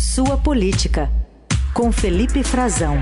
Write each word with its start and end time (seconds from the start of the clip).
Sua 0.00 0.38
Política, 0.38 1.10
com 1.74 1.92
Felipe 1.92 2.42
Frazão. 2.42 2.94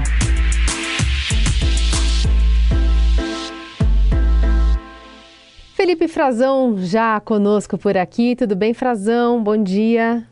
Felipe 5.74 6.08
Frazão 6.08 6.76
já 6.76 7.20
conosco 7.20 7.78
por 7.78 7.96
aqui. 7.96 8.34
Tudo 8.34 8.56
bem, 8.56 8.74
Frazão? 8.74 9.40
Bom 9.40 9.56
dia. 9.56 10.26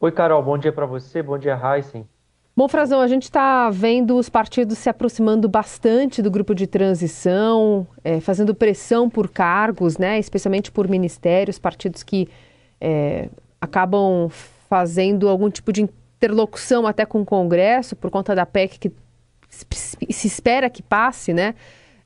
Oi, 0.00 0.10
Carol. 0.10 0.42
Bom 0.42 0.56
dia 0.56 0.72
para 0.72 0.86
você. 0.86 1.22
Bom 1.22 1.36
dia, 1.36 1.60
Heisen. 1.62 2.08
Bom, 2.56 2.66
Frazão, 2.66 3.02
a 3.02 3.06
gente 3.06 3.24
está 3.24 3.68
vendo 3.68 4.16
os 4.16 4.30
partidos 4.30 4.78
se 4.78 4.88
aproximando 4.88 5.46
bastante 5.50 6.22
do 6.22 6.30
grupo 6.30 6.54
de 6.54 6.66
transição, 6.66 7.86
é, 8.02 8.20
fazendo 8.20 8.54
pressão 8.54 9.10
por 9.10 9.28
cargos, 9.28 9.98
né, 9.98 10.18
especialmente 10.18 10.72
por 10.72 10.88
ministérios, 10.88 11.58
partidos 11.58 12.02
que 12.02 12.26
é, 12.80 13.28
acabam 13.60 14.30
fazendo 14.66 15.28
algum 15.28 15.50
tipo 15.50 15.72
de 15.72 15.86
interlocução 16.16 16.86
até 16.86 17.04
com 17.04 17.20
o 17.20 17.24
Congresso 17.24 17.94
por 17.94 18.10
conta 18.10 18.34
da 18.34 18.46
PEC 18.46 18.78
que 18.78 18.92
se 19.48 20.26
espera 20.26 20.68
que 20.68 20.82
passe, 20.82 21.32
né, 21.32 21.54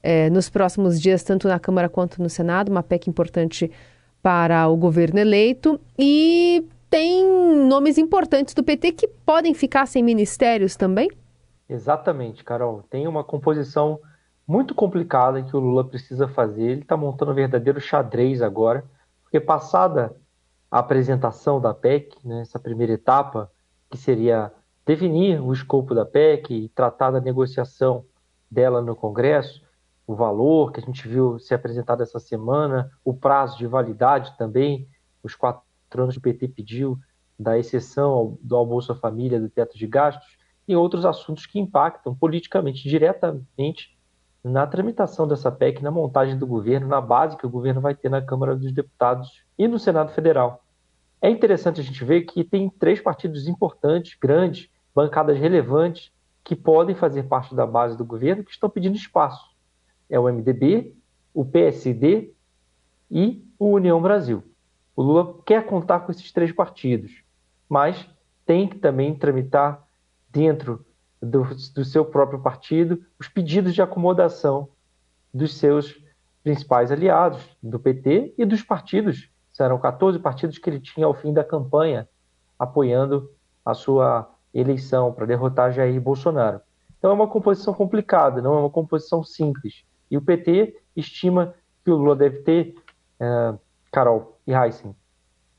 é, 0.03 0.31
nos 0.31 0.49
próximos 0.49 1.01
dias, 1.01 1.23
tanto 1.23 1.49
na 1.49 1.59
Câmara 1.59 1.89
quanto 1.89 2.23
no 2.23 2.29
Senado, 2.29 2.71
uma 2.71 2.83
PEC 2.83 3.09
importante 3.09 3.71
para 4.23 4.69
o 4.69 4.77
governo 4.77 5.19
eleito. 5.19 5.81
E 5.99 6.65
tem 6.89 7.25
nomes 7.67 7.99
importantes 7.99 8.55
do 8.55 8.63
PT 8.63 8.93
que 8.93 9.09
podem 9.09 9.55
ficar 9.55 9.87
sem 9.87 10.03
ministérios 10.03 10.77
também? 10.77 11.11
Exatamente, 11.69 12.43
Carol. 12.43 12.83
Tem 12.91 13.07
uma 13.07 13.23
composição 13.23 14.01
muito 14.47 14.75
complicada 14.75 15.43
que 15.43 15.57
o 15.57 15.61
Lula 15.61 15.85
precisa 15.85 16.27
fazer. 16.27 16.65
Ele 16.65 16.81
está 16.83 16.97
montando 16.97 17.31
um 17.31 17.35
verdadeiro 17.35 17.81
xadrez 17.81 18.43
agora, 18.43 18.85
porque 19.23 19.39
passada 19.39 20.15
a 20.71 20.81
apresentação 20.81 21.61
da 21.61 21.73
PEC, 21.73 22.17
né, 22.25 22.41
essa 22.43 22.59
primeira 22.59 22.93
etapa, 22.93 23.51
que 23.91 23.99
seria 23.99 24.53
definir 24.87 25.41
o 25.41 25.53
escopo 25.53 25.95
da 25.95 26.07
PEC 26.07 26.55
e 26.55 26.69
tratar 26.69 27.11
da 27.11 27.21
negociação 27.21 28.05
dela 28.51 28.81
no 28.81 28.97
Congresso, 28.97 29.63
o 30.07 30.15
valor 30.15 30.73
que 30.73 30.81
a 30.81 30.83
gente 30.83 31.07
viu 31.07 31.39
ser 31.39 31.55
apresentado 31.55 32.03
essa 32.03 32.19
semana, 32.19 32.91
o 33.05 33.15
prazo 33.15 33.59
de 33.59 33.67
validade 33.67 34.37
também, 34.37 34.89
os 35.23 35.35
quatro 35.35 35.63
anos 35.97 36.15
do 36.15 36.21
PT 36.21 36.49
pediu, 36.49 36.99
da 37.39 37.59
exceção 37.59 38.39
do 38.43 38.57
almoço 38.57 38.93
à 38.93 38.95
família, 38.95 39.41
do 39.41 39.49
teto 39.49 39.79
de 39.79 39.87
gastos, 39.87 40.39
e 40.67 40.77
outros 40.77 41.05
assuntos 41.05 41.47
que 41.47 41.59
impactam 41.59 42.15
politicamente, 42.15 42.89
diretamente, 42.89 43.97
na 44.43 44.67
tramitação 44.67 45.29
dessa 45.29 45.51
PEC, 45.51 45.83
na 45.83 45.91
montagem 45.91 46.39
do 46.39 46.47
governo, 46.47 46.89
na 46.89 47.01
base 47.01 47.37
que 47.37 47.47
o 47.47 47.51
governo 47.51 47.81
vai 47.81 47.95
ter 47.95 48.09
na 48.09 48.23
Câmara 48.23 48.57
dos 48.57 48.73
Deputados 48.73 49.45
e 49.59 49.69
no 49.69 49.79
Senado 49.79 50.13
Federal. 50.13 50.63
É 51.23 51.29
interessante 51.29 51.81
a 51.81 51.85
gente 51.85 52.05
ver 52.05 52.23
que 52.23 52.43
tem 52.43 52.71
três 52.71 53.01
partidos 53.01 53.47
importantes, 53.47 54.17
grandes, 54.21 54.71
bancadas 54.95 55.39
relevantes, 55.39 56.11
que 56.43 56.57
podem 56.57 56.95
fazer 56.95 57.25
parte 57.25 57.55
da 57.55 57.67
base 57.67 57.97
do 57.97 58.05
governo, 58.05 58.43
que 58.43 58.51
estão 58.51 58.71
pedindo 58.71 58.97
espaço. 58.97 59.55
É 60.09 60.19
o 60.19 60.25
MDB, 60.25 60.95
o 61.35 61.45
PSD 61.45 62.33
e 63.11 63.45
o 63.59 63.67
União 63.73 64.01
Brasil. 64.01 64.43
O 64.97 65.03
Lula 65.03 65.39
quer 65.45 65.67
contar 65.67 66.01
com 66.01 66.11
esses 66.11 66.33
três 66.33 66.53
partidos, 66.53 67.23
mas 67.69 68.09
tem 68.45 68.67
que 68.67 68.79
também 68.79 69.15
tramitar 69.15 69.87
dentro 70.31 70.85
do, 71.23 71.45
do 71.75 71.85
seu 71.85 72.05
próprio 72.05 72.41
partido 72.41 73.05
os 73.19 73.29
pedidos 73.29 73.75
de 73.75 73.83
acomodação 73.83 74.69
dos 75.33 75.57
seus 75.57 76.03
principais 76.43 76.91
aliados, 76.91 77.41
do 77.63 77.79
PT 77.79 78.35
e 78.37 78.45
dos 78.45 78.63
partidos. 78.63 79.31
Serão 79.61 79.79
14 79.79 80.19
partidos 80.19 80.57
que 80.57 80.71
ele 80.71 80.81
tinha 80.81 81.05
ao 81.05 81.13
fim 81.13 81.35
da 81.35 81.45
campanha 81.45 82.09
apoiando 82.59 83.31
a 83.63 83.75
sua 83.75 84.27
eleição 84.55 85.13
para 85.13 85.27
derrotar 85.27 85.71
Jair 85.71 86.01
Bolsonaro. 86.01 86.63
Então 86.97 87.11
é 87.11 87.13
uma 87.13 87.29
composição 87.29 87.75
complicada, 87.75 88.41
não 88.41 88.55
é 88.55 88.61
uma 88.61 88.71
composição 88.71 89.23
simples. 89.23 89.85
E 90.11 90.17
o 90.17 90.23
PT 90.23 90.81
estima 90.97 91.55
que 91.85 91.91
o 91.91 91.97
Lula 91.97 92.17
deve 92.17 92.39
ter, 92.39 92.75
é, 93.21 93.55
Carol, 93.93 94.41
e 94.47 94.55
Heisen, 94.55 94.97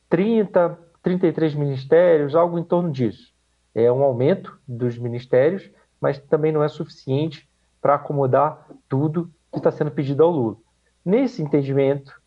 30, 0.09 0.79
33 1.03 1.53
ministérios, 1.53 2.33
algo 2.33 2.57
em 2.57 2.63
torno 2.63 2.91
disso. 2.91 3.31
É 3.75 3.91
um 3.91 4.01
aumento 4.01 4.59
dos 4.67 4.97
ministérios, 4.97 5.69
mas 6.01 6.17
também 6.17 6.51
não 6.51 6.63
é 6.63 6.67
suficiente 6.67 7.47
para 7.79 7.93
acomodar 7.93 8.65
tudo 8.89 9.31
que 9.51 9.59
está 9.59 9.69
sendo 9.69 9.91
pedido 9.91 10.23
ao 10.23 10.31
Lula. 10.31 10.57
Nesse 11.05 11.43
entendimento, 11.43 12.19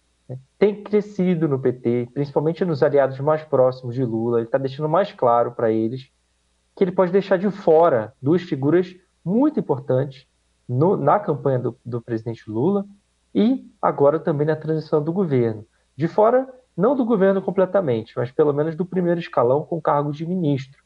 tem 0.64 0.82
crescido 0.82 1.46
no 1.46 1.58
PT, 1.58 2.08
principalmente 2.14 2.64
nos 2.64 2.82
aliados 2.82 3.20
mais 3.20 3.44
próximos 3.44 3.94
de 3.94 4.02
Lula, 4.02 4.38
ele 4.38 4.46
está 4.46 4.56
deixando 4.56 4.88
mais 4.88 5.12
claro 5.12 5.52
para 5.52 5.70
eles 5.70 6.10
que 6.74 6.82
ele 6.82 6.90
pode 6.90 7.12
deixar 7.12 7.36
de 7.36 7.50
fora 7.50 8.14
duas 8.20 8.40
figuras 8.40 8.96
muito 9.22 9.60
importantes 9.60 10.26
no, 10.66 10.96
na 10.96 11.20
campanha 11.20 11.58
do, 11.58 11.78
do 11.84 12.00
presidente 12.00 12.50
Lula 12.50 12.86
e 13.34 13.70
agora 13.82 14.18
também 14.18 14.46
na 14.46 14.56
transição 14.56 15.04
do 15.04 15.12
governo. 15.12 15.66
De 15.94 16.08
fora, 16.08 16.48
não 16.74 16.96
do 16.96 17.04
governo 17.04 17.42
completamente, 17.42 18.14
mas 18.16 18.32
pelo 18.32 18.54
menos 18.54 18.74
do 18.74 18.86
primeiro 18.86 19.20
escalão 19.20 19.66
com 19.66 19.82
cargo 19.82 20.12
de 20.12 20.24
ministro. 20.24 20.82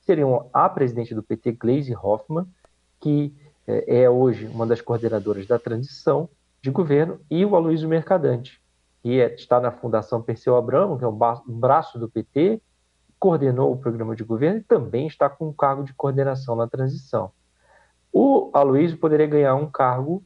Seriam 0.00 0.50
a 0.52 0.68
presidente 0.68 1.14
do 1.14 1.22
PT, 1.22 1.52
Gleisi 1.52 1.94
Hoffmann, 1.94 2.48
que 2.98 3.32
é, 3.68 4.02
é 4.02 4.10
hoje 4.10 4.48
uma 4.48 4.66
das 4.66 4.80
coordenadoras 4.80 5.46
da 5.46 5.60
transição 5.60 6.28
de 6.60 6.72
governo, 6.72 7.20
e 7.30 7.44
o 7.44 7.54
Aloysio 7.54 7.88
Mercadante, 7.88 8.61
que 9.02 9.20
é, 9.20 9.34
está 9.34 9.60
na 9.60 9.72
Fundação 9.72 10.22
Perseu 10.22 10.56
Abramo, 10.56 10.98
que 10.98 11.04
é 11.04 11.08
um 11.08 11.18
braço 11.58 11.98
do 11.98 12.08
PT, 12.08 12.62
coordenou 13.18 13.72
o 13.72 13.76
programa 13.76 14.16
de 14.16 14.24
governo 14.24 14.58
e 14.58 14.64
também 14.64 15.06
está 15.06 15.28
com 15.28 15.48
um 15.48 15.52
cargo 15.52 15.84
de 15.84 15.92
coordenação 15.94 16.56
na 16.56 16.66
transição. 16.66 17.32
O 18.12 18.50
Aloysio 18.52 18.98
poderia 18.98 19.26
ganhar 19.26 19.54
um 19.54 19.70
cargo 19.70 20.22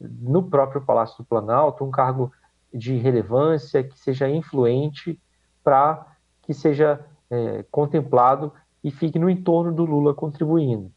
no 0.00 0.42
próprio 0.42 0.80
Palácio 0.80 1.18
do 1.18 1.24
Planalto, 1.24 1.84
um 1.84 1.90
cargo 1.90 2.32
de 2.72 2.96
relevância, 2.96 3.82
que 3.82 3.98
seja 3.98 4.28
influente, 4.28 5.20
para 5.62 6.06
que 6.42 6.52
seja 6.52 7.04
é, 7.30 7.64
contemplado 7.70 8.52
e 8.82 8.90
fique 8.90 9.18
no 9.18 9.28
entorno 9.28 9.72
do 9.72 9.84
Lula 9.84 10.14
contribuindo. 10.14 10.90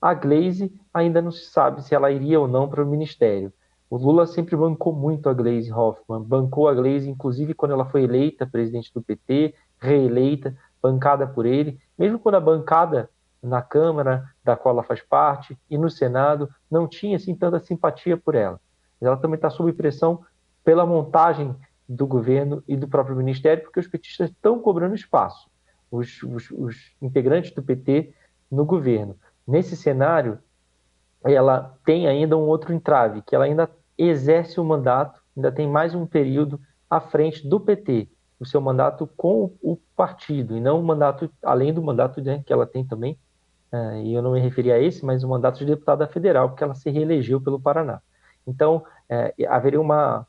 A 0.00 0.14
Glaze 0.14 0.72
ainda 0.92 1.20
não 1.20 1.30
se 1.30 1.46
sabe 1.46 1.82
se 1.82 1.94
ela 1.94 2.10
iria 2.10 2.38
ou 2.38 2.46
não 2.46 2.68
para 2.68 2.82
o 2.82 2.86
ministério. 2.86 3.52
O 3.90 3.96
Lula 3.96 4.26
sempre 4.26 4.54
bancou 4.54 4.92
muito 4.92 5.28
a 5.28 5.34
Glaze 5.34 5.72
Hoffmann, 5.72 6.22
bancou 6.22 6.68
a 6.68 6.74
Glaze, 6.74 7.08
inclusive 7.08 7.54
quando 7.54 7.72
ela 7.72 7.86
foi 7.86 8.02
eleita 8.02 8.46
presidente 8.46 8.92
do 8.92 9.00
PT, 9.00 9.54
reeleita, 9.78 10.54
bancada 10.82 11.26
por 11.26 11.46
ele, 11.46 11.80
mesmo 11.98 12.18
quando 12.18 12.34
a 12.34 12.40
bancada 12.40 13.08
na 13.42 13.62
Câmara, 13.62 14.24
da 14.44 14.56
qual 14.56 14.74
ela 14.74 14.82
faz 14.82 15.00
parte, 15.00 15.56
e 15.70 15.78
no 15.78 15.88
Senado, 15.88 16.48
não 16.70 16.86
tinha 16.86 17.16
assim 17.16 17.34
tanta 17.34 17.60
simpatia 17.60 18.16
por 18.16 18.34
ela. 18.34 18.60
Ela 19.00 19.16
também 19.16 19.36
está 19.36 19.48
sob 19.48 19.72
pressão 19.72 20.24
pela 20.64 20.84
montagem 20.84 21.54
do 21.88 22.06
governo 22.06 22.62
e 22.68 22.76
do 22.76 22.88
próprio 22.88 23.16
ministério, 23.16 23.62
porque 23.62 23.80
os 23.80 23.86
petistas 23.86 24.30
estão 24.30 24.58
cobrando 24.60 24.94
espaço, 24.94 25.48
os, 25.90 26.22
os, 26.22 26.50
os 26.50 26.76
integrantes 27.00 27.52
do 27.52 27.62
PT 27.62 28.12
no 28.50 28.64
governo. 28.64 29.16
Nesse 29.46 29.76
cenário, 29.76 30.38
ela 31.24 31.78
tem 31.84 32.06
ainda 32.06 32.36
um 32.36 32.46
outro 32.46 32.74
entrave, 32.74 33.22
que 33.22 33.34
ela 33.34 33.44
ainda 33.44 33.70
exerce 33.98 34.60
o 34.60 34.64
mandato, 34.64 35.20
ainda 35.36 35.50
tem 35.50 35.68
mais 35.68 35.94
um 35.94 36.06
período 36.06 36.60
à 36.88 37.00
frente 37.00 37.46
do 37.46 37.58
PT, 37.58 38.08
o 38.38 38.46
seu 38.46 38.60
mandato 38.60 39.08
com 39.16 39.52
o 39.60 39.76
partido, 39.96 40.56
e 40.56 40.60
não 40.60 40.80
o 40.80 40.82
mandato, 40.82 41.30
além 41.42 41.74
do 41.74 41.82
mandato 41.82 42.22
né, 42.22 42.42
que 42.46 42.52
ela 42.52 42.66
tem 42.66 42.84
também, 42.84 43.18
uh, 43.72 43.96
e 43.96 44.14
eu 44.14 44.22
não 44.22 44.32
me 44.32 44.40
referi 44.40 44.70
a 44.70 44.78
esse, 44.78 45.04
mas 45.04 45.24
o 45.24 45.28
mandato 45.28 45.58
de 45.58 45.66
deputada 45.66 46.06
federal, 46.06 46.48
porque 46.48 46.62
ela 46.62 46.74
se 46.74 46.88
reelegeu 46.88 47.40
pelo 47.40 47.60
Paraná. 47.60 48.00
Então, 48.46 48.84
uh, 49.10 49.46
haveria 49.48 49.80
uma, 49.80 50.26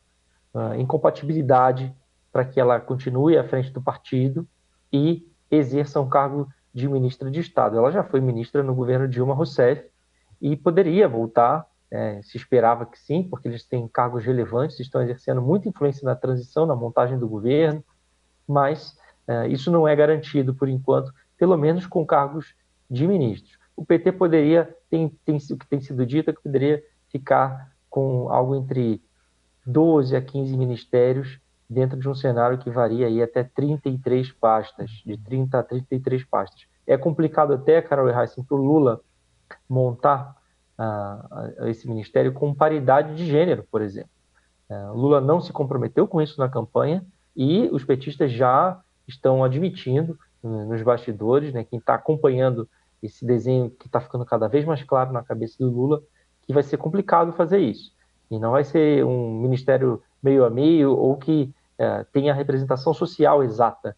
uh, 0.53 0.75
incompatibilidade 0.75 1.93
para 2.31 2.45
que 2.45 2.59
ela 2.59 2.79
continue 2.79 3.37
à 3.37 3.43
frente 3.43 3.71
do 3.71 3.81
partido 3.81 4.47
e 4.91 5.27
exerça 5.49 5.99
um 5.99 6.09
cargo 6.09 6.47
de 6.73 6.87
ministra 6.87 7.29
de 7.29 7.39
Estado. 7.39 7.77
Ela 7.77 7.91
já 7.91 8.03
foi 8.03 8.21
ministra 8.21 8.63
no 8.63 8.75
governo 8.75 9.07
Dilma 9.07 9.33
Rousseff 9.33 9.83
e 10.41 10.55
poderia 10.55 11.07
voltar, 11.07 11.65
é, 11.91 12.21
se 12.21 12.37
esperava 12.37 12.85
que 12.85 12.99
sim, 12.99 13.23
porque 13.23 13.47
eles 13.47 13.63
têm 13.63 13.87
cargos 13.87 14.23
relevantes, 14.23 14.79
estão 14.79 15.01
exercendo 15.01 15.41
muita 15.41 15.67
influência 15.67 16.05
na 16.05 16.15
transição, 16.15 16.65
na 16.65 16.75
montagem 16.75 17.17
do 17.17 17.27
governo, 17.27 17.83
mas 18.47 18.95
é, 19.27 19.47
isso 19.47 19.71
não 19.71 19.87
é 19.87 19.95
garantido 19.95 20.53
por 20.53 20.69
enquanto, 20.69 21.13
pelo 21.37 21.57
menos 21.57 21.85
com 21.87 22.05
cargos 22.05 22.55
de 22.89 23.07
ministros. 23.07 23.57
O 23.75 23.85
PT 23.85 24.11
poderia, 24.11 24.75
tem, 24.89 25.09
tem, 25.25 25.37
o 25.37 25.57
que 25.57 25.67
tem 25.67 25.81
sido 25.81 26.05
dito, 26.05 26.29
é 26.29 26.33
que 26.33 26.43
poderia 26.43 26.83
ficar 27.09 27.71
com 27.89 28.29
algo 28.31 28.55
entre 28.55 29.01
12 29.65 30.15
a 30.15 30.21
15 30.21 30.57
ministérios 30.57 31.39
dentro 31.69 31.99
de 31.99 32.09
um 32.09 32.15
cenário 32.15 32.57
que 32.57 32.69
varia 32.69 33.07
aí 33.07 33.21
até 33.21 33.43
33 33.43 34.31
pastas, 34.31 34.89
de 35.05 35.17
30 35.17 35.59
a 35.59 35.63
33 35.63 36.23
pastas. 36.25 36.67
É 36.85 36.97
complicado 36.97 37.53
até, 37.53 37.81
Carol 37.81 38.09
Heissen, 38.09 38.43
para 38.43 38.57
o 38.57 38.63
Lula 38.63 38.99
montar 39.67 40.35
uh, 40.79 41.67
esse 41.67 41.87
ministério 41.87 42.31
com 42.31 42.53
paridade 42.53 43.15
de 43.15 43.25
gênero, 43.25 43.65
por 43.69 43.81
exemplo. 43.81 44.09
Uh, 44.69 44.93
Lula 44.93 45.19
não 45.19 45.41
se 45.41 45.51
comprometeu 45.51 46.07
com 46.07 46.21
isso 46.21 46.39
na 46.39 46.47
campanha 46.47 47.05
e 47.35 47.69
os 47.71 47.83
petistas 47.83 48.31
já 48.31 48.79
estão 49.07 49.43
admitindo 49.43 50.17
né, 50.41 50.65
nos 50.65 50.81
bastidores, 50.81 51.53
né? 51.53 51.63
Quem 51.63 51.79
está 51.79 51.95
acompanhando 51.95 52.67
esse 53.01 53.25
desenho 53.25 53.69
que 53.69 53.87
está 53.87 53.99
ficando 53.99 54.25
cada 54.25 54.47
vez 54.47 54.65
mais 54.65 54.83
claro 54.83 55.11
na 55.11 55.23
cabeça 55.23 55.57
do 55.59 55.69
Lula, 55.69 56.01
que 56.45 56.53
vai 56.53 56.63
ser 56.63 56.77
complicado 56.77 57.33
fazer 57.33 57.59
isso. 57.59 57.93
E 58.29 58.37
não 58.37 58.51
vai 58.51 58.63
ser 58.63 59.05
um 59.05 59.39
ministério 59.39 60.01
meio 60.21 60.45
a 60.45 60.49
meio 60.49 60.95
ou 60.95 61.15
que 61.17 61.53
é, 61.77 62.05
tenha 62.11 62.33
a 62.33 62.35
representação 62.35 62.93
social 62.93 63.43
exata, 63.43 63.95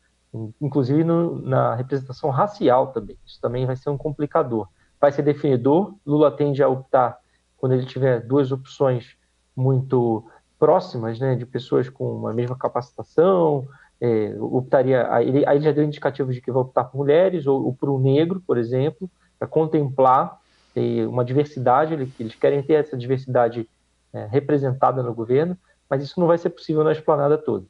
inclusive 0.62 1.04
no, 1.04 1.42
na 1.42 1.76
representação 1.76 2.30
racial 2.30 2.88
também. 2.88 3.18
Isso 3.26 3.40
também 3.42 3.66
vai 3.66 3.76
ser 3.76 3.90
um 3.90 3.98
complicador. 3.98 4.68
Vai 5.02 5.12
ser 5.12 5.24
definidor. 5.24 5.96
Lula 6.06 6.32
tende 6.32 6.64
a 6.64 6.70
optar, 6.70 7.18
quando 7.58 7.74
ele 7.74 7.86
tiver 7.86 8.22
duas 8.22 8.52
opções 8.52 9.18
muito 9.56 10.24
próximas, 10.58 11.20
né, 11.20 11.36
de 11.36 11.46
pessoas 11.46 11.90
com 11.90 12.28
a 12.28 12.34
mesma 12.34 12.56
capacitação, 12.56 13.68
é, 14.00 14.36
optaria, 14.40 15.12
aí 15.12 15.28
ele, 15.28 15.46
ele 15.46 15.62
já 15.62 15.72
deu 15.72 15.84
indicativos 15.84 16.36
de 16.36 16.42
que 16.42 16.52
vai 16.52 16.62
optar 16.62 16.86
por 16.86 16.98
mulheres 16.98 17.46
ou, 17.46 17.66
ou 17.66 17.74
por 17.74 17.90
um 17.90 18.00
negro, 18.00 18.42
por 18.46 18.58
exemplo, 18.58 19.10
para 19.38 19.48
contemplar 19.48 20.40
é, 20.76 21.06
uma 21.08 21.26
diversidade, 21.26 21.94
eles, 21.94 22.10
eles 22.20 22.36
querem 22.36 22.62
ter 22.64 22.74
essa 22.74 22.96
diversidade 22.96 23.68
é, 24.14 24.26
representada 24.26 25.04
no 25.04 25.14
governo, 25.14 25.58
mas 25.90 26.04
isso 26.04 26.20
não 26.20 26.28
vai 26.28 26.38
ser 26.38 26.50
possível 26.50 26.84
na 26.84 26.92
esplanada 26.92 27.38
toda. 27.38 27.66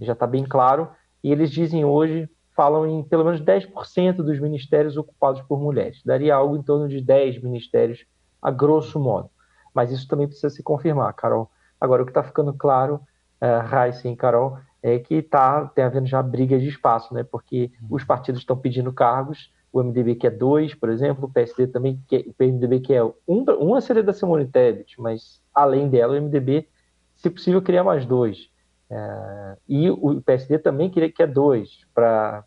Já 0.00 0.12
está 0.12 0.26
bem 0.26 0.44
claro, 0.44 0.88
e 1.22 1.30
eles 1.32 1.50
dizem 1.50 1.84
hoje, 1.84 2.28
falam 2.58 2.84
em 2.88 3.04
pelo 3.04 3.24
menos 3.24 3.40
10% 3.40 4.16
dos 4.16 4.40
ministérios 4.40 4.96
ocupados 4.96 5.40
por 5.42 5.60
mulheres. 5.60 6.02
Daria 6.04 6.34
algo 6.34 6.56
em 6.56 6.62
torno 6.62 6.88
de 6.88 7.00
10 7.00 7.40
ministérios, 7.40 8.04
a 8.42 8.50
grosso 8.50 8.98
modo. 8.98 9.30
Mas 9.72 9.92
isso 9.92 10.08
também 10.08 10.26
precisa 10.26 10.50
se 10.50 10.60
confirmar, 10.60 11.12
Carol. 11.12 11.48
Agora, 11.80 12.02
o 12.02 12.04
que 12.04 12.10
está 12.10 12.24
ficando 12.24 12.52
claro, 12.52 12.96
uh, 13.40 13.64
Raíssa 13.64 14.08
e 14.08 14.16
Carol, 14.16 14.58
é 14.82 14.98
que 14.98 15.14
está 15.14 15.66
tem 15.66 15.84
havendo 15.84 16.08
já 16.08 16.20
briga 16.20 16.58
de 16.58 16.66
espaço, 16.66 17.14
né? 17.14 17.22
Porque 17.22 17.70
os 17.88 18.02
partidos 18.02 18.40
estão 18.40 18.56
pedindo 18.56 18.92
cargos, 18.92 19.52
o 19.72 19.80
MDB 19.80 20.16
quer 20.16 20.32
dois, 20.32 20.74
por 20.74 20.88
exemplo, 20.88 21.26
o 21.26 21.32
PSD 21.32 21.68
também 21.68 22.02
quer, 22.08 22.24
o 22.26 22.32
PMDB 22.32 22.80
quer 22.80 23.04
um, 23.04 23.44
uma 23.60 23.80
seria 23.80 24.02
da 24.02 24.12
Simone 24.12 24.48
Tebet, 24.48 25.00
mas 25.00 25.40
além 25.54 25.88
dela, 25.88 26.18
o 26.18 26.20
MDB, 26.20 26.66
se 27.14 27.30
possível, 27.30 27.62
queria 27.62 27.84
mais 27.84 28.04
dois. 28.04 28.50
É, 28.90 29.56
e 29.68 29.90
o 29.90 30.20
PSD 30.22 30.58
também 30.58 30.90
queria 30.90 31.12
quer 31.12 31.26
dois, 31.26 31.86
para 31.94 32.44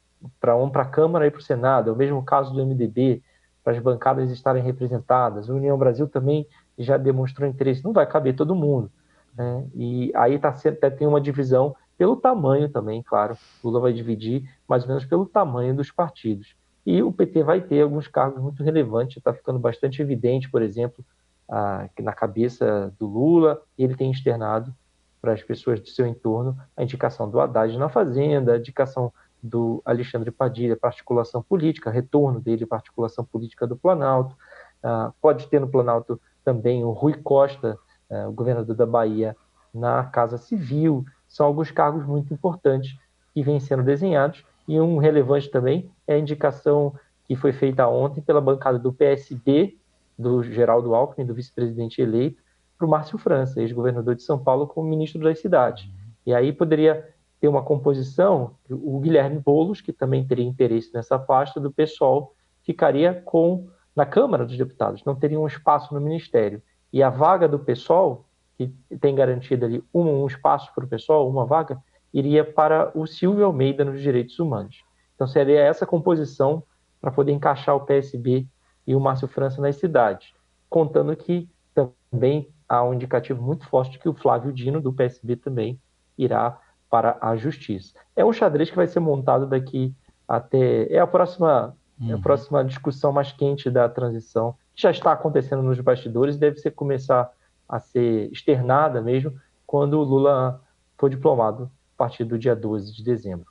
um 0.56 0.70
para 0.70 0.84
a 0.84 0.86
Câmara 0.86 1.28
e 1.28 1.32
para 1.32 1.40
o 1.40 1.44
Senado, 1.44 1.90
é 1.90 1.94
o 1.94 1.96
mesmo 1.96 2.24
caso 2.24 2.54
do 2.54 2.66
MDB, 2.66 3.22
para 3.64 3.74
as 3.74 3.80
bancadas 3.80 4.32
estarem 4.32 4.64
representadas. 4.64 5.50
O 5.50 5.56
União 5.56 5.78
Brasil 5.78 6.08
também 6.08 6.48
já 6.78 6.98
demonstrou 6.98 7.48
interesse, 7.48 7.84
não 7.84 7.94
vai 7.94 8.08
caber 8.08 8.36
todo 8.36 8.56
mundo. 8.56 8.92
Né? 9.36 9.68
E 9.76 10.12
aí 10.16 10.40
tá, 10.40 10.52
tem 10.98 11.08
uma 11.08 11.22
divisão 11.22 11.76
pelo 11.98 12.16
tamanho 12.16 12.68
também, 12.70 13.04
claro. 13.04 13.38
Lula 13.64 13.80
vai 13.80 13.94
dividir 13.94 14.50
mais 14.68 14.84
ou 14.84 14.90
menos 14.90 15.06
pelo 15.06 15.26
tamanho 15.26 15.76
dos 15.76 15.92
partidos. 15.92 16.56
E 16.84 17.04
o 17.04 17.12
PT 17.12 17.44
vai 17.44 17.62
ter 17.62 17.82
alguns 17.82 18.08
cargos 18.08 18.42
muito 18.42 18.64
relevantes, 18.64 19.18
está 19.18 19.32
ficando 19.32 19.60
bastante 19.60 20.02
evidente, 20.02 20.50
por 20.50 20.64
exemplo, 20.64 21.06
a, 21.48 21.88
na 22.00 22.14
cabeça 22.14 22.92
do 22.98 23.06
Lula, 23.06 23.62
ele 23.78 23.96
tem 23.96 24.10
externado 24.10 24.74
para 25.22 25.34
as 25.34 25.44
pessoas 25.44 25.80
do 25.80 25.88
seu 25.88 26.08
entorno 26.08 26.58
a 26.76 26.84
indicação 26.84 27.30
do 27.30 27.40
Haddad 27.40 27.78
na 27.78 27.90
Fazenda, 27.90 28.54
a 28.54 28.58
indicação 28.58 29.14
do 29.42 29.82
Alexandre 29.86 30.32
Padilha 30.32 30.76
para 30.76 30.90
articulação 30.90 31.42
política, 31.42 31.90
retorno 31.90 32.40
dele 32.40 32.66
para 32.66 32.78
articulação 32.78 33.26
política 33.26 33.66
do 33.66 33.76
Planalto. 33.76 34.36
Uh, 34.84 35.14
pode 35.22 35.48
ter 35.48 35.60
no 35.60 35.68
Planalto 35.68 36.20
também 36.44 36.84
o 36.84 36.92
Rui 36.92 37.14
Costa, 37.14 37.78
uh, 38.10 38.30
o 38.30 38.32
governador 38.32 38.76
da 38.76 38.86
Bahia, 38.86 39.36
na 39.74 40.04
Casa 40.04 40.38
Civil. 40.38 41.06
São 41.28 41.46
alguns 41.46 41.72
cargos 41.72 42.06
muito 42.06 42.34
importantes 42.34 42.98
que 43.34 43.42
vêm 43.42 43.60
sendo 43.60 43.84
desenhados. 43.84 44.46
E 44.68 44.80
um 44.80 44.98
relevante 44.98 45.50
também 45.50 45.90
é 46.06 46.16
a 46.16 46.20
indicação 46.20 46.94
que 47.28 47.36
foi 47.36 47.52
feita 47.52 47.88
ontem 47.88 48.22
pela 48.22 48.42
bancada 48.42 48.78
do 48.78 48.94
PSB, 48.94 49.78
do 50.18 50.44
Geraldo 50.44 50.94
Alckmin, 50.94 51.26
do 51.26 51.34
vice-presidente 51.34 52.02
eleito, 52.02 52.42
para 52.82 52.88
o 52.88 52.90
Márcio 52.90 53.20
França, 53.20 53.62
ex-governador 53.62 54.16
de 54.16 54.24
São 54.24 54.40
Paulo, 54.40 54.66
como 54.66 54.90
ministro 54.90 55.22
das 55.22 55.40
cidades. 55.40 55.88
E 56.26 56.34
aí 56.34 56.52
poderia 56.52 57.08
ter 57.40 57.48
uma 57.48 57.62
composição, 57.62 58.56
o 58.68 59.00
Guilherme 59.00 59.40
Boulos, 59.40 59.82
que 59.82 59.94
também 59.94 60.26
teria 60.26 60.46
interesse 60.46 60.92
nessa 60.92 61.20
pasta 61.20 61.60
do 61.60 61.72
PSOL, 61.72 62.34
ficaria 62.64 63.14
com 63.14 63.68
na 63.96 64.06
Câmara 64.06 64.46
dos 64.46 64.58
Deputados, 64.58 65.04
não 65.06 65.16
teria 65.16 65.40
um 65.40 65.46
espaço 65.46 65.94
no 65.94 66.02
Ministério. 66.02 66.62
E 66.92 67.04
a 67.04 67.10
vaga 67.10 67.48
do 67.48 67.60
PSOL, 67.60 68.26
que 68.58 68.74
tem 69.00 69.14
garantido 69.14 69.66
ali 69.66 69.84
um, 69.94 70.24
um 70.24 70.28
espaço 70.28 70.74
para 70.74 70.86
o 70.86 70.88
PSOL, 70.88 71.30
uma 71.30 71.46
vaga, 71.46 71.78
iria 72.12 72.44
para 72.44 72.92
o 72.98 73.06
Silvio 73.06 73.46
Almeida 73.46 73.86
nos 73.86 74.02
direitos 74.02 74.40
humanos. 74.40 74.84
Então 75.14 75.28
seria 75.28 75.60
essa 75.60 75.86
composição 75.86 76.64
para 77.00 77.12
poder 77.12 77.32
encaixar 77.32 77.76
o 77.76 77.86
PSB 77.86 78.48
e 78.88 78.96
o 78.96 79.00
Márcio 79.00 79.28
França 79.28 79.62
nas 79.62 79.76
cidades, 79.76 80.34
contando 80.70 81.16
que 81.16 81.50
também 81.74 82.51
há 82.72 82.82
um 82.82 82.94
indicativo 82.94 83.44
muito 83.44 83.68
forte 83.68 83.92
de 83.92 84.00
que 84.00 84.08
o 84.08 84.14
Flávio 84.14 84.54
Dino, 84.54 84.80
do 84.80 84.94
PSB, 84.94 85.36
também 85.36 85.78
irá 86.18 86.58
para 86.90 87.18
a 87.20 87.36
Justiça. 87.36 87.94
É 88.16 88.24
um 88.24 88.32
xadrez 88.32 88.70
que 88.70 88.78
vai 88.78 88.88
ser 88.88 89.02
montado 89.02 89.46
daqui 89.46 89.94
até. 90.26 90.88
É 90.90 90.98
a 90.98 91.06
próxima, 91.06 91.76
uhum. 92.00 92.10
é 92.10 92.14
a 92.14 92.16
uhum. 92.16 92.22
próxima 92.22 92.64
discussão 92.64 93.12
mais 93.12 93.34
quente 93.34 93.70
da 93.70 93.90
transição, 93.90 94.56
que 94.74 94.84
já 94.84 94.92
está 94.92 95.12
acontecendo 95.12 95.62
nos 95.62 95.82
bastidores, 95.82 96.38
deve 96.38 96.60
ser 96.60 96.72
começar 96.72 97.30
a 97.68 97.78
ser 97.78 98.32
externada 98.32 99.02
mesmo 99.02 99.34
quando 99.68 100.00
o 100.00 100.04
Lula 100.04 100.62
for 100.98 101.10
diplomado 101.10 101.70
a 101.96 101.98
partir 101.98 102.24
do 102.24 102.40
dia 102.40 102.56
12 102.56 102.94
de 102.94 103.04
dezembro. 103.04 103.51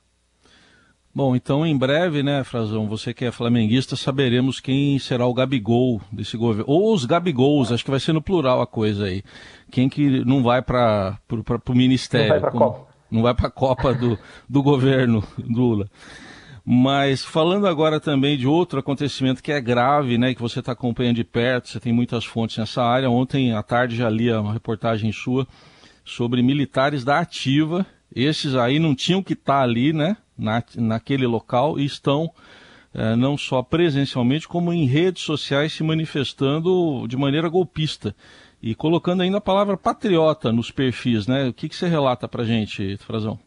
Bom, 1.13 1.35
então 1.35 1.65
em 1.65 1.77
breve, 1.77 2.23
né, 2.23 2.41
Frazão, 2.43 2.87
você 2.87 3.13
que 3.13 3.25
é 3.25 3.31
flamenguista, 3.31 3.97
saberemos 3.97 4.61
quem 4.61 4.97
será 4.97 5.27
o 5.27 5.33
Gabigol 5.33 6.01
desse 6.09 6.37
governo. 6.37 6.71
Ou 6.71 6.93
os 6.93 7.05
Gabigols, 7.05 7.71
acho 7.71 7.83
que 7.83 7.91
vai 7.91 7.99
ser 7.99 8.13
no 8.13 8.21
plural 8.21 8.61
a 8.61 8.67
coisa 8.67 9.05
aí. 9.05 9.21
Quem 9.69 9.89
que 9.89 10.23
não 10.23 10.41
vai 10.41 10.61
para 10.61 11.19
o 11.67 11.73
ministério. 11.73 12.29
Não 12.29 12.39
vai 12.39 12.39
para 12.39 12.49
a 12.49 12.51
Copa. 12.51 12.91
Não 13.11 13.21
vai 13.21 13.33
para 13.33 13.47
a 13.47 13.51
Copa 13.51 13.93
do, 13.93 14.17
do 14.47 14.63
governo 14.63 15.21
Lula. 15.37 15.89
Mas 16.63 17.25
falando 17.25 17.67
agora 17.67 17.99
também 17.99 18.37
de 18.37 18.47
outro 18.47 18.79
acontecimento 18.79 19.43
que 19.43 19.51
é 19.51 19.59
grave, 19.59 20.17
né, 20.17 20.33
que 20.33 20.41
você 20.41 20.59
está 20.59 20.71
acompanhando 20.71 21.15
de 21.15 21.23
perto, 21.25 21.67
você 21.67 21.79
tem 21.79 21.91
muitas 21.91 22.23
fontes 22.23 22.57
nessa 22.57 22.83
área. 22.83 23.09
Ontem 23.09 23.53
à 23.53 23.61
tarde 23.61 23.97
já 23.97 24.09
li 24.09 24.31
uma 24.31 24.53
reportagem 24.53 25.11
sua 25.11 25.45
sobre 26.05 26.41
militares 26.41 27.03
da 27.03 27.19
Ativa. 27.19 27.85
Esses 28.13 28.55
aí 28.55 28.79
não 28.79 28.93
tinham 28.93 29.23
que 29.23 29.33
estar 29.33 29.59
tá 29.59 29.61
ali, 29.61 29.93
né? 29.93 30.17
na, 30.41 30.63
naquele 30.75 31.27
local 31.27 31.79
e 31.79 31.85
estão 31.85 32.31
é, 32.93 33.15
não 33.15 33.37
só 33.37 33.61
presencialmente, 33.61 34.47
como 34.47 34.73
em 34.73 34.85
redes 34.85 35.23
sociais 35.23 35.71
se 35.71 35.83
manifestando 35.83 37.07
de 37.07 37.15
maneira 37.15 37.47
golpista. 37.47 38.13
E 38.61 38.75
colocando 38.75 39.21
ainda 39.21 39.37
a 39.37 39.41
palavra 39.41 39.77
patriota 39.77 40.51
nos 40.51 40.69
perfis, 40.69 41.25
né? 41.25 41.47
O 41.47 41.53
que, 41.53 41.67
que 41.69 41.75
você 41.75 41.87
relata 41.87 42.27
para 42.27 42.43
gente, 42.43 42.97
Frazão? 42.97 43.39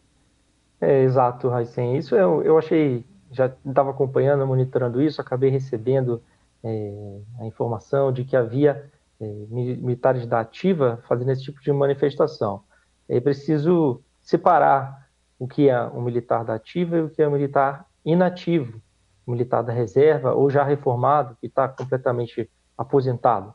É, 0.81 1.03
exato, 1.03 1.49
Raicen. 1.49 1.97
Isso 1.97 2.17
eu, 2.17 2.43
eu 2.43 2.59
achei, 2.59 3.05
já 3.31 3.53
estava 3.65 3.91
acompanhando, 3.91 4.45
monitorando 4.47 5.01
isso, 5.01 5.21
acabei 5.21 5.51
recebendo 5.51 6.21
é, 6.65 7.19
a 7.41 7.47
informação 7.47 8.13
de 8.13 8.25
que 8.25 8.37
havia 8.37 8.91
é, 9.21 9.25
militares 9.51 10.27
da 10.27 10.41
ativa 10.41 11.01
fazendo 11.07 11.31
esse 11.31 11.45
tipo 11.45 11.63
de 11.63 11.73
manifestação. 11.73 12.63
É 13.09 13.21
preciso 13.21 14.01
separar 14.25 15.07
o 15.39 15.47
que 15.47 15.69
é 15.69 15.81
um 15.87 16.01
militar 16.01 16.45
da 16.45 16.55
ativa 16.55 16.97
e 16.97 17.03
o 17.03 17.11
que 17.11 17.23
é 17.23 17.29
um 17.29 17.33
militar 17.33 17.87
inativo, 18.05 18.81
um 19.27 19.33
militar 19.33 19.63
da 19.63 19.73
reserva 19.73 20.33
ou 20.33 20.51
já 20.51 20.65
reformado, 20.65 21.37
que 21.41 21.47
está 21.47 21.69
completamente 21.69 22.51
aposentado. 22.77 23.55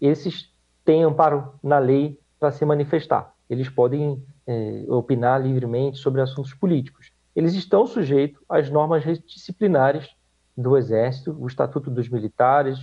Esses 0.00 0.54
têm 0.84 1.02
amparo 1.02 1.54
na 1.62 1.78
lei 1.78 2.20
para 2.38 2.52
se 2.52 2.64
manifestar. 2.64 3.34
Eles 3.48 3.68
podem 3.68 4.22
é, 4.46 4.84
opinar 4.88 5.40
livremente 5.40 5.98
sobre 5.98 6.20
assuntos 6.20 6.52
políticos. 6.54 7.12
Eles 7.34 7.54
estão 7.54 7.86
sujeitos 7.86 8.42
às 8.48 8.70
normas 8.70 9.02
disciplinares 9.26 10.08
do 10.56 10.76
Exército, 10.76 11.36
o 11.38 11.46
Estatuto 11.46 11.90
dos 11.90 12.08
Militares, 12.08 12.78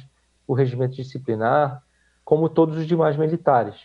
o 0.48 0.54
regimento 0.54 0.96
disciplinar, 0.96 1.82
como 2.24 2.50
todos 2.50 2.78
os 2.78 2.86
demais 2.86 3.18
militares, 3.18 3.76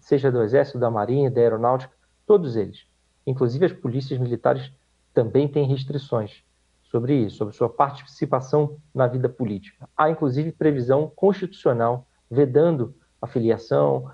seja 0.00 0.30
do 0.30 0.42
Exército, 0.42 0.78
da 0.78 0.90
Marinha, 0.90 1.30
da 1.30 1.40
Aeronáutica, 1.40 1.95
todos 2.26 2.56
eles. 2.56 2.84
Inclusive, 3.26 3.66
as 3.66 3.72
polícias 3.72 4.18
militares 4.18 4.72
também 5.14 5.48
têm 5.48 5.66
restrições 5.66 6.42
sobre 6.84 7.14
isso, 7.14 7.36
sobre 7.36 7.54
sua 7.54 7.68
participação 7.68 8.76
na 8.94 9.06
vida 9.06 9.28
política. 9.28 9.88
Há, 9.96 10.10
inclusive, 10.10 10.52
previsão 10.52 11.10
constitucional 11.14 12.06
vedando 12.30 12.94
a 13.20 13.26
filiação 13.26 14.10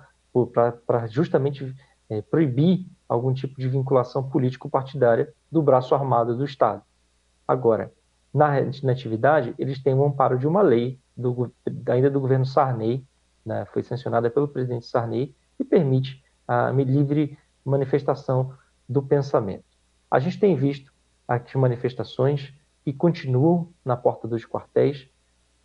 para 0.53 1.07
justamente 1.07 1.75
é, 2.09 2.21
proibir 2.21 2.87
algum 3.07 3.33
tipo 3.33 3.59
de 3.59 3.67
vinculação 3.67 4.27
político-partidária 4.29 5.33
do 5.51 5.61
braço 5.61 5.93
armado 5.93 6.35
do 6.35 6.45
Estado. 6.45 6.81
Agora, 7.47 7.91
na, 8.33 8.49
na 8.81 8.91
atividade, 8.91 9.53
eles 9.59 9.81
têm 9.81 9.93
o 9.93 10.03
amparo 10.03 10.37
de 10.37 10.47
uma 10.47 10.61
lei, 10.61 10.99
do, 11.15 11.53
ainda 11.87 12.09
do 12.09 12.19
governo 12.19 12.45
Sarney, 12.45 13.05
né, 13.45 13.65
foi 13.65 13.83
sancionada 13.83 14.29
pelo 14.29 14.47
presidente 14.47 14.87
Sarney, 14.87 15.35
que 15.57 15.63
permite 15.63 16.23
a 16.47 16.71
livre 16.71 17.37
manifestação 17.65 18.53
do 18.87 19.01
pensamento. 19.01 19.65
A 20.09 20.19
gente 20.19 20.39
tem 20.39 20.55
visto 20.55 20.91
aqui 21.27 21.57
manifestações 21.57 22.53
que 22.83 22.93
continuam 22.93 23.69
na 23.83 23.95
porta 23.95 24.27
dos 24.27 24.45
quartéis, 24.45 25.07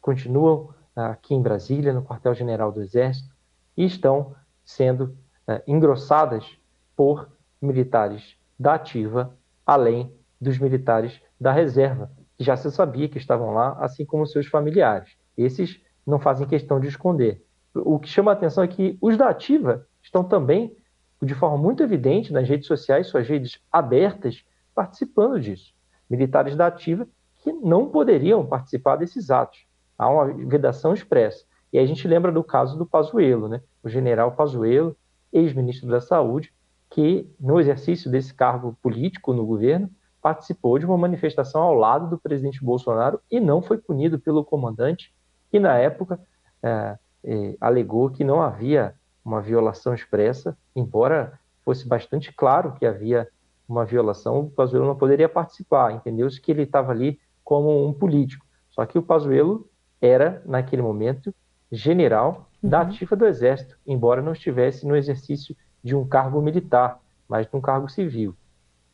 continuam 0.00 0.72
aqui 0.94 1.34
em 1.34 1.42
Brasília, 1.42 1.92
no 1.92 2.02
quartel-general 2.02 2.72
do 2.72 2.82
Exército, 2.82 3.34
e 3.76 3.84
estão 3.84 4.34
sendo 4.64 5.16
é, 5.46 5.62
engrossadas 5.66 6.44
por 6.96 7.28
militares 7.60 8.36
da 8.58 8.74
ativa, 8.74 9.36
além 9.64 10.12
dos 10.40 10.58
militares 10.58 11.20
da 11.40 11.52
reserva, 11.52 12.10
que 12.36 12.44
já 12.44 12.56
se 12.56 12.70
sabia 12.70 13.08
que 13.08 13.18
estavam 13.18 13.52
lá, 13.52 13.76
assim 13.80 14.04
como 14.04 14.26
seus 14.26 14.46
familiares. 14.46 15.16
Esses 15.36 15.80
não 16.06 16.18
fazem 16.18 16.46
questão 16.46 16.80
de 16.80 16.88
esconder. 16.88 17.44
O 17.74 17.98
que 17.98 18.08
chama 18.08 18.30
a 18.30 18.34
atenção 18.34 18.64
é 18.64 18.68
que 18.68 18.96
os 19.00 19.16
da 19.16 19.28
ativa 19.28 19.86
estão 20.02 20.24
também, 20.24 20.76
de 21.22 21.34
forma 21.34 21.58
muito 21.58 21.82
evidente, 21.82 22.32
nas 22.32 22.48
redes 22.48 22.66
sociais, 22.66 23.08
suas 23.08 23.26
redes 23.28 23.60
abertas, 23.72 24.44
participando 24.74 25.40
disso. 25.40 25.74
Militares 26.08 26.56
da 26.56 26.66
ativa 26.66 27.06
que 27.42 27.52
não 27.52 27.88
poderiam 27.88 28.46
participar 28.46 28.96
desses 28.96 29.30
atos. 29.30 29.66
Há 29.98 30.08
uma 30.08 30.26
vedação 30.26 30.94
expressa. 30.94 31.44
E 31.72 31.78
a 31.78 31.84
gente 31.84 32.06
lembra 32.06 32.32
do 32.32 32.42
caso 32.42 32.78
do 32.78 32.86
Pazuello, 32.86 33.48
né? 33.48 33.60
o 33.82 33.88
general 33.88 34.32
Pazuello, 34.32 34.96
ex-ministro 35.32 35.88
da 35.88 36.00
Saúde, 36.00 36.52
que, 36.90 37.28
no 37.38 37.60
exercício 37.60 38.10
desse 38.10 38.32
cargo 38.32 38.76
político 38.82 39.32
no 39.32 39.44
governo, 39.44 39.90
participou 40.22 40.78
de 40.78 40.86
uma 40.86 40.96
manifestação 40.96 41.62
ao 41.62 41.74
lado 41.74 42.08
do 42.08 42.18
presidente 42.18 42.64
Bolsonaro 42.64 43.20
e 43.30 43.38
não 43.38 43.60
foi 43.60 43.78
punido 43.78 44.18
pelo 44.18 44.44
comandante, 44.44 45.12
que 45.50 45.60
na 45.60 45.76
época 45.76 46.18
é, 46.62 46.98
é, 47.24 47.56
alegou 47.60 48.10
que 48.10 48.24
não 48.24 48.40
havia 48.42 48.94
uma 49.28 49.42
violação 49.42 49.92
expressa, 49.94 50.56
embora 50.74 51.38
fosse 51.62 51.86
bastante 51.86 52.32
claro 52.32 52.72
que 52.72 52.86
havia 52.86 53.28
uma 53.68 53.84
violação, 53.84 54.40
o 54.40 54.50
Pazuello 54.50 54.86
não 54.86 54.96
poderia 54.96 55.28
participar, 55.28 55.92
entendeu-se 55.92 56.40
que 56.40 56.50
ele 56.50 56.62
estava 56.62 56.92
ali 56.92 57.20
como 57.44 57.86
um 57.86 57.92
político. 57.92 58.46
Só 58.70 58.86
que 58.86 58.98
o 58.98 59.02
Pazuello 59.02 59.68
era, 60.00 60.42
naquele 60.46 60.80
momento, 60.80 61.34
general 61.70 62.48
da 62.62 62.80
uhum. 62.80 62.88
ativa 62.88 63.14
do 63.14 63.26
Exército, 63.26 63.76
embora 63.86 64.22
não 64.22 64.32
estivesse 64.32 64.86
no 64.86 64.96
exercício 64.96 65.54
de 65.84 65.94
um 65.94 66.06
cargo 66.06 66.40
militar, 66.40 66.98
mas 67.28 67.46
de 67.46 67.54
um 67.54 67.60
cargo 67.60 67.88
civil. 67.90 68.34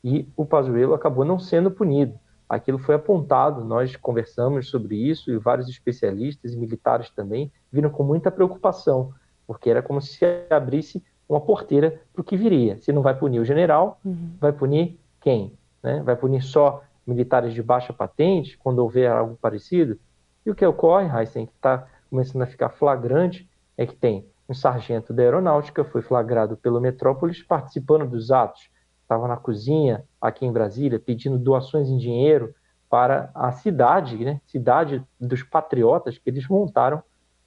E 0.03 0.29
o 0.37 0.45
Pazuello 0.45 0.95
acabou 0.95 1.25
não 1.25 1.39
sendo 1.39 1.71
punido. 1.71 2.19
Aquilo 2.49 2.79
foi 2.79 2.97
apontado, 2.97 3.65
nós 3.65 3.95
conversamos 3.97 4.69
sobre 4.69 4.97
isso 4.97 5.31
e 5.31 5.39
vários 5.39 5.69
especialistas 5.69 6.53
e 6.53 6.57
militares 6.57 7.09
também 7.11 7.53
viram 7.73 7.89
com 7.89 8.03
muita 8.03 8.31
preocupação, 8.31 9.15
porque 9.47 9.71
era 9.71 9.83
como 9.83 10.01
se 10.01 10.25
abrisse 10.51 11.03
uma 11.29 11.41
porteira 11.41 12.01
para 12.13 12.21
o 12.21 12.25
que 12.25 12.37
viria. 12.37 12.79
Se 12.79 12.93
não 12.93 13.03
vai 13.03 13.15
punir 13.15 13.41
o 13.41 13.45
general, 13.45 13.99
uhum. 14.05 14.31
vai 14.41 14.53
punir 14.53 14.99
quem? 15.21 15.53
Né? 15.83 16.03
Vai 16.03 16.17
punir 16.17 16.43
só 16.43 16.83
militares 17.07 17.53
de 17.53 17.63
baixa 17.63 17.93
patente, 17.93 18.57
quando 18.59 18.79
houver 18.79 19.11
algo 19.11 19.37
parecido? 19.41 19.99
E 20.45 20.51
o 20.51 20.55
que 20.55 20.65
ocorre, 20.65 21.09
Heisen, 21.09 21.47
que 21.47 21.53
está 21.53 21.87
começando 22.11 22.43
a 22.43 22.47
ficar 22.47 22.71
flagrante, 22.71 23.49
é 23.77 23.87
que 23.87 23.95
tem 23.95 24.27
um 24.49 24.55
sargento 24.55 25.13
da 25.13 25.23
aeronáutica, 25.23 25.85
foi 25.85 26.03
flagrado 26.03 26.57
pelo 26.57 26.81
Metrópolis 26.81 27.43
participando 27.43 28.07
dos 28.09 28.31
atos. 28.31 28.71
Estava 29.03 29.27
na 29.27 29.37
cozinha, 29.37 30.05
aqui 30.21 30.47
em 30.47 30.53
Brasília, 30.53 30.99
pedindo 30.99 31.39
doações 31.39 31.89
em 31.89 31.97
dinheiro 31.97 32.55
para 32.89 33.31
a 33.35 33.53
cidade, 33.53 34.17
né? 34.25 34.41
cidade 34.47 35.03
dos 35.21 35.43
patriotas 35.43 36.19
que 36.19 36.29
eles 36.31 36.47
montaram 36.47 37.03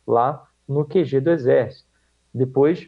lá 0.06 0.48
no 0.68 0.86
QG 0.86 1.20
do 1.20 1.32
Exército. 1.32 1.87
Depois, 2.38 2.88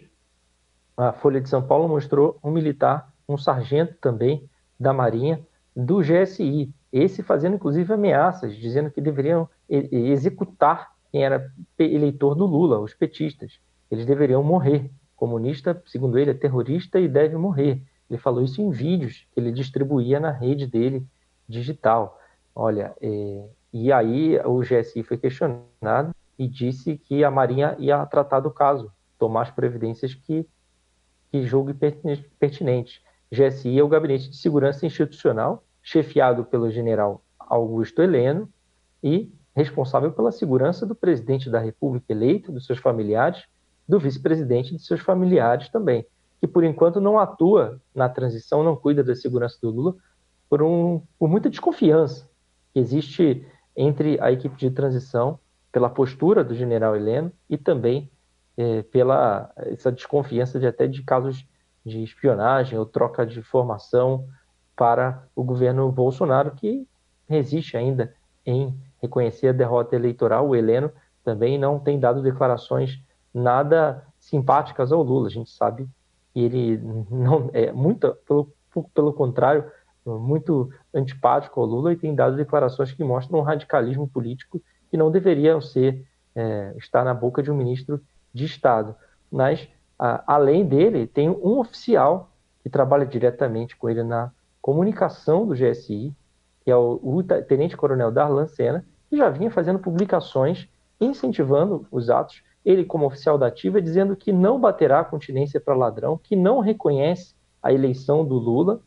a 0.96 1.12
Folha 1.12 1.42
de 1.42 1.50
São 1.50 1.62
Paulo 1.62 1.90
mostrou 1.90 2.38
um 2.44 2.52
militar, 2.52 3.12
um 3.28 3.38
sargento 3.38 3.96
também 4.00 4.48
da 4.80 4.94
Marinha, 4.94 5.46
do 5.76 6.00
GSI. 6.00 6.72
Esse 6.92 7.24
fazendo 7.24 7.56
inclusive 7.56 7.92
ameaças, 7.92 8.56
dizendo 8.56 8.92
que 8.92 9.02
deveriam 9.02 9.50
executar 9.68 10.92
quem 11.12 11.24
era 11.24 11.52
eleitor 11.80 12.36
do 12.36 12.46
Lula, 12.46 12.80
os 12.80 12.94
petistas. 12.94 13.60
Eles 13.90 14.06
deveriam 14.06 14.44
morrer. 14.44 14.92
Comunista, 15.16 15.82
segundo 15.86 16.18
ele, 16.18 16.32
é 16.32 16.34
terrorista 16.34 17.00
e 17.00 17.08
deve 17.08 17.36
morrer. 17.36 17.82
Ele 18.10 18.20
falou 18.20 18.44
isso 18.44 18.62
em 18.62 18.70
vídeos 18.70 19.28
que 19.34 19.40
ele 19.40 19.52
distribuía 19.52 20.20
na 20.20 20.32
rede 20.32 20.68
dele 20.68 21.06
digital. 21.48 22.20
Olha, 22.56 22.96
é... 23.02 23.50
e 23.74 23.92
aí 23.92 24.40
o 24.46 24.60
GSI 24.60 25.04
foi 25.04 25.18
questionado 25.18 26.14
e 26.38 26.48
disse 26.48 26.98
que 26.98 27.24
a 27.24 27.32
Marinha 27.32 27.76
ia 27.80 28.06
tratar 28.06 28.40
do 28.40 28.52
caso, 28.52 28.92
tomar 29.20 29.44
as 29.44 29.52
providências 29.52 30.16
que, 30.16 30.48
que 31.30 31.44
julgue 31.44 31.74
pertinentes. 32.40 33.02
GSI 33.32 33.78
é 33.78 33.84
o 33.84 33.88
Gabinete 33.88 34.30
de 34.30 34.38
Segurança 34.38 34.86
Institucional, 34.86 35.64
chefiado 35.84 36.46
pelo 36.46 36.72
general 36.72 37.22
Augusto 37.38 38.02
Heleno 38.02 38.50
e 39.04 39.32
responsável 39.56 40.12
pela 40.12 40.32
segurança 40.32 40.86
do 40.86 40.96
presidente 40.96 41.50
da 41.50 41.60
República 41.60 42.06
eleito, 42.10 42.52
dos 42.52 42.66
seus 42.66 42.80
familiares, 42.80 43.44
do 43.88 44.00
vice-presidente 44.00 44.74
e 44.74 44.78
de 44.78 44.84
seus 44.84 45.02
familiares 45.02 45.70
também, 45.70 46.06
que 46.40 46.48
por 46.48 46.64
enquanto 46.64 47.02
não 47.02 47.20
atua 47.20 47.82
na 47.94 48.08
transição, 48.08 48.64
não 48.64 48.76
cuida 48.76 49.04
da 49.04 49.16
segurança 49.16 49.58
do 49.62 49.70
Lula, 49.70 49.96
por, 50.50 50.64
um, 50.64 51.02
por 51.18 51.28
muita 51.28 51.50
desconfiança 51.50 52.30
que 52.74 52.80
existe 52.80 53.46
entre 53.76 54.20
a 54.22 54.32
equipe 54.32 54.56
de 54.56 54.72
transição, 54.72 55.40
pela 55.72 55.90
postura 55.90 56.44
do 56.44 56.56
general 56.56 56.96
Heleno 56.96 57.32
e 57.50 57.58
também 57.58 58.10
é, 58.60 58.84
pela 58.84 59.50
essa 59.56 59.90
desconfiança 59.90 60.60
de 60.60 60.68
até 60.68 60.86
de 60.86 61.02
casos 61.02 61.48
de 61.86 62.04
espionagem 62.04 62.78
ou 62.78 62.86
troca 62.86 63.26
de 63.26 63.40
informação 63.40 64.28
para 64.76 65.24
o 65.34 65.46
governo 65.46 65.90
Bolsonaro, 65.90 66.52
que 66.52 66.86
resiste 67.26 67.78
ainda 67.78 68.14
em 68.46 68.78
reconhecer 69.02 69.48
a 69.48 69.54
derrota 69.54 69.96
eleitoral. 69.96 70.50
O 70.50 70.56
Heleno 70.58 70.92
também 71.24 71.58
não 71.58 71.80
tem 71.80 71.98
dado 71.98 72.22
declarações 72.22 73.02
nada 73.34 74.06
simpáticas 74.20 74.92
ao 74.92 75.02
Lula. 75.04 75.28
A 75.28 75.32
gente 75.32 75.52
sabe 75.52 75.88
que 76.34 76.42
ele 76.42 76.82
não 77.10 77.50
é 77.54 77.72
muito, 77.72 78.14
pelo, 78.28 78.54
pelo 78.94 79.14
contrário, 79.14 79.72
muito 80.06 80.70
antipático 80.94 81.62
ao 81.62 81.66
Lula 81.66 81.94
e 81.94 81.98
tem 81.98 82.14
dado 82.14 82.36
declarações 82.36 82.92
que 82.92 83.06
mostram 83.06 83.40
um 83.40 83.44
radicalismo 83.44 84.06
político 84.06 84.62
que 84.92 84.98
não 84.98 85.10
deveriam 85.10 85.62
ser 85.62 86.06
é, 86.36 86.74
estar 86.78 87.06
na 87.06 87.14
boca 87.14 87.42
de 87.42 87.50
um 87.50 87.56
ministro 87.56 88.02
de 88.34 88.46
Estado. 88.46 88.96
Mas, 89.32 89.68
além 89.98 90.66
dele, 90.66 91.08
tem 91.08 91.30
um 91.30 91.60
oficial 91.60 92.32
que 92.62 92.70
trabalha 92.70 93.06
diretamente 93.06 93.76
com 93.76 93.90
ele 93.90 94.04
na 94.04 94.32
comunicação 94.62 95.46
do 95.46 95.54
GSI, 95.54 96.14
que 96.62 96.72
é 96.72 96.76
o, 96.76 97.00
o 97.02 97.24
tenente-coronel 97.24 98.12
Darlan 98.12 98.48
Senna, 98.48 98.86
que 99.10 99.18
já 99.18 99.30
vinha 99.30 99.50
fazendo 99.50 99.80
publicações 99.80 100.70
incentivando 101.00 101.88
os 101.92 102.10
atos, 102.10 102.44
ele 102.64 102.84
como 102.84 103.06
oficial 103.06 103.38
da 103.38 103.48
ativa, 103.48 103.82
dizendo 103.82 104.16
que 104.16 104.32
não 104.32 104.60
baterá 104.60 105.04
continência 105.04 105.60
para 105.60 105.76
ladrão, 105.76 106.18
que 106.18 106.36
não 106.36 106.60
reconhece 106.60 107.34
a 107.64 107.72
eleição 107.72 108.26
do 108.26 108.36
Lula 108.36 108.82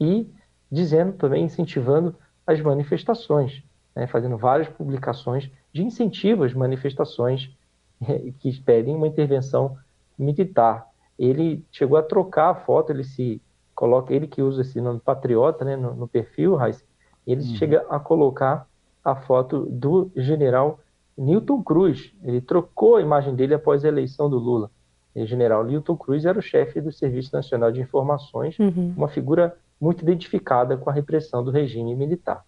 e 0.00 0.30
dizendo 0.70 1.12
também, 1.12 1.44
incentivando 1.44 2.16
as 2.46 2.60
manifestações, 2.60 3.62
né, 3.94 4.06
fazendo 4.06 4.36
várias 4.36 4.68
publicações 4.68 5.50
de 5.72 5.82
incentivo 5.82 6.44
às 6.44 6.54
manifestações 6.54 7.50
que 8.38 8.60
pedem 8.60 8.94
uma 8.94 9.06
intervenção 9.08 9.76
militar. 10.18 10.86
Ele 11.18 11.64
chegou 11.70 11.96
a 11.96 12.02
trocar 12.02 12.50
a 12.50 12.54
foto, 12.54 12.90
ele 12.90 13.04
se 13.04 13.40
coloca, 13.74 14.12
ele 14.12 14.26
que 14.26 14.42
usa 14.42 14.62
esse 14.62 14.80
nome 14.80 15.00
patriota 15.00 15.64
né, 15.64 15.76
no, 15.76 15.94
no 15.94 16.08
perfil, 16.08 16.54
Raiz, 16.54 16.84
ele 17.26 17.42
uhum. 17.42 17.56
chega 17.56 17.86
a 17.88 17.98
colocar 17.98 18.66
a 19.04 19.14
foto 19.14 19.66
do 19.66 20.10
general 20.16 20.78
Newton 21.16 21.62
Cruz. 21.62 22.12
Ele 22.22 22.40
trocou 22.40 22.96
a 22.96 23.02
imagem 23.02 23.34
dele 23.34 23.54
após 23.54 23.84
a 23.84 23.88
eleição 23.88 24.28
do 24.28 24.38
Lula. 24.38 24.70
O 25.14 25.26
general 25.26 25.64
Newton 25.64 25.96
Cruz 25.96 26.24
era 26.24 26.38
o 26.38 26.42
chefe 26.42 26.80
do 26.80 26.90
Serviço 26.90 27.34
Nacional 27.34 27.70
de 27.70 27.80
Informações, 27.80 28.58
uhum. 28.58 28.92
uma 28.96 29.08
figura 29.08 29.56
muito 29.80 30.02
identificada 30.02 30.76
com 30.76 30.90
a 30.90 30.92
repressão 30.92 31.44
do 31.44 31.50
regime 31.50 31.94
militar. 31.94 32.44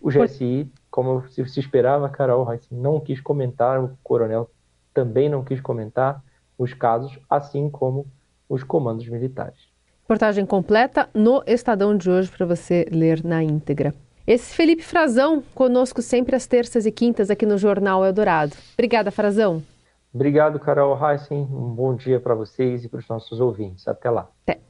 O 0.00 0.10
GSI, 0.10 0.70
como 0.90 1.26
se 1.28 1.42
esperava, 1.58 2.08
Carol 2.08 2.46
não 2.70 3.00
quis 3.00 3.20
comentar, 3.20 3.82
o 3.82 3.96
coronel 4.02 4.50
também 4.96 5.28
não 5.28 5.44
quis 5.44 5.60
comentar 5.60 6.24
os 6.56 6.72
casos, 6.72 7.18
assim 7.28 7.68
como 7.68 8.06
os 8.48 8.64
comandos 8.64 9.06
militares. 9.06 9.58
Reportagem 10.00 10.46
completa 10.46 11.06
no 11.12 11.42
Estadão 11.46 11.94
de 11.94 12.08
hoje 12.08 12.30
para 12.30 12.46
você 12.46 12.86
ler 12.90 13.22
na 13.22 13.42
íntegra. 13.42 13.94
Esse 14.26 14.54
Felipe 14.54 14.82
Frazão, 14.82 15.42
conosco 15.54 16.00
sempre 16.00 16.34
às 16.34 16.46
terças 16.46 16.86
e 16.86 16.90
quintas 16.90 17.30
aqui 17.30 17.44
no 17.44 17.58
Jornal 17.58 18.06
Eldorado. 18.06 18.56
Obrigada, 18.72 19.10
Frazão. 19.10 19.62
Obrigado, 20.14 20.58
Carol 20.58 20.98
Heissen. 20.98 21.42
Um 21.42 21.74
bom 21.74 21.94
dia 21.94 22.18
para 22.18 22.34
vocês 22.34 22.82
e 22.82 22.88
para 22.88 23.00
os 23.00 23.08
nossos 23.08 23.38
ouvintes. 23.38 23.86
Até 23.86 24.08
lá. 24.08 24.30
Até. 24.46 24.65